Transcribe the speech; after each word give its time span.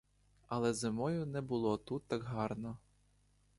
Але 0.47 0.73
зимою 0.73 1.25
не 1.25 1.41
було 1.41 1.77
тут 1.77 2.03
так 2.07 2.23
гарно. 2.23 2.77